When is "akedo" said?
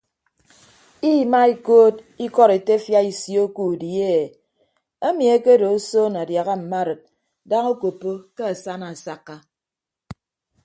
5.35-5.67